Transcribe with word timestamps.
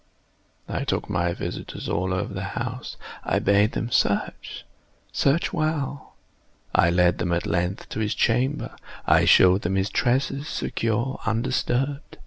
I 0.67 0.83
took 0.83 1.11
my 1.11 1.31
visitors 1.31 1.87
all 1.87 2.11
over 2.11 2.33
the 2.33 2.41
house. 2.57 2.97
I 3.23 3.37
bade 3.37 3.73
them 3.73 3.91
search—search 3.91 5.53
well. 5.53 6.15
I 6.73 6.89
led 6.89 7.19
them, 7.19 7.31
at 7.31 7.45
length, 7.45 7.87
to 7.89 7.99
his 7.99 8.15
chamber. 8.15 8.75
I 9.05 9.25
showed 9.25 9.61
them 9.61 9.75
his 9.75 9.91
treasures, 9.91 10.47
secure, 10.47 11.19
undisturbed. 11.27 12.17